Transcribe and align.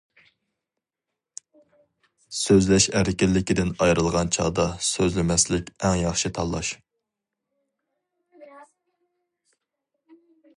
سۆزلەش 2.37 2.87
ئەركىنلىكىدىن 3.01 3.69
ئايرىلغان 3.87 4.31
چاغدا 4.37 4.65
سۆزلىمەسلىك 4.87 5.69
ئەڭ 5.89 5.99
ياخشى 6.05 6.33
تاللاش. 6.39 6.73